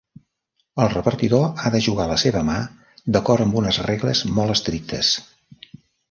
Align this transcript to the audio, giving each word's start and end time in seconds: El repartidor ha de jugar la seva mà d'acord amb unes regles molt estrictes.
El 0.83 0.87
repartidor 0.91 1.43
ha 1.67 1.71
de 1.75 1.81
jugar 1.87 2.07
la 2.11 2.17
seva 2.21 2.41
mà 2.47 2.55
d'acord 3.17 3.45
amb 3.45 3.59
unes 3.61 3.79
regles 3.89 4.23
molt 4.39 4.55
estrictes. 4.55 5.11